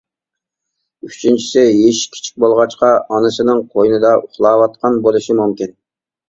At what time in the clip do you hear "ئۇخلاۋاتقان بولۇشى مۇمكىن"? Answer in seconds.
4.23-5.79